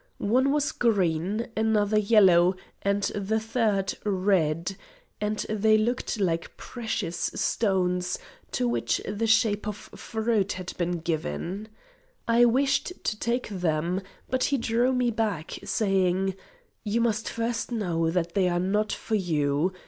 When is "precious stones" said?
6.57-8.17